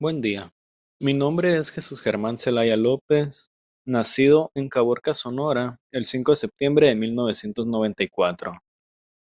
[0.00, 0.52] Buen día,
[1.00, 3.50] mi nombre es Jesús Germán Celaya López,
[3.84, 8.52] nacido en Caborca, Sonora, el 5 de septiembre de 1994.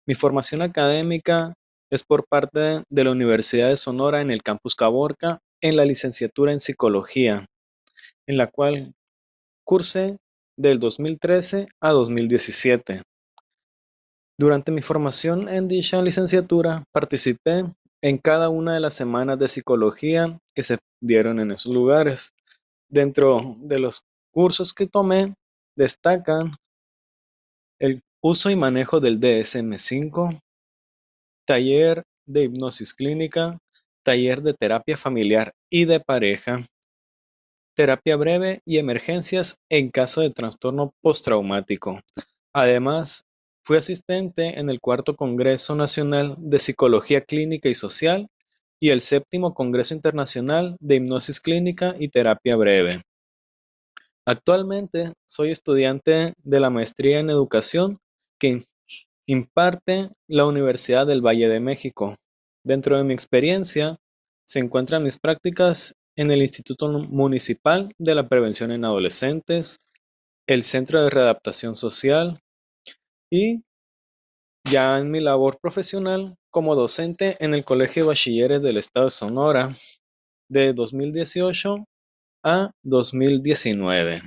[0.08, 1.54] Mi formación académica
[1.88, 6.50] es por parte de la Universidad de Sonora en el campus Caborca en la licenciatura
[6.50, 7.46] en Psicología,
[8.26, 8.92] en la cual
[9.64, 10.16] cursé
[10.58, 13.02] del 2013 a 2017.
[14.36, 17.66] Durante mi formación en dicha licenciatura participé
[18.02, 22.34] en cada una de las semanas de psicología que se dieron en esos lugares.
[22.88, 25.34] Dentro de los cursos que tomé,
[25.76, 26.52] destacan
[27.78, 30.40] el uso y manejo del DSM-5,
[31.46, 33.58] taller de hipnosis clínica,
[34.04, 36.64] taller de terapia familiar y de pareja,
[37.76, 42.00] terapia breve y emergencias en caso de trastorno postraumático.
[42.54, 43.25] Además,
[43.66, 48.28] fui asistente en el cuarto Congreso Nacional de Psicología Clínica y Social
[48.78, 53.02] y el séptimo Congreso Internacional de Hipnosis Clínica y Terapia Breve.
[54.24, 57.98] Actualmente soy estudiante de la maestría en educación
[58.38, 58.62] que
[59.26, 62.14] imparte la Universidad del Valle de México.
[62.62, 63.98] Dentro de mi experiencia
[64.46, 69.78] se encuentran mis prácticas en el Instituto Municipal de la Prevención en Adolescentes,
[70.46, 72.40] el Centro de Readaptación Social,
[73.30, 73.64] y
[74.70, 79.10] ya en mi labor profesional como docente en el Colegio de Bachilleres del Estado de
[79.10, 79.76] Sonora
[80.48, 81.84] de 2018
[82.44, 84.22] a 2019.